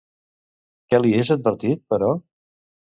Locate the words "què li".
0.95-1.13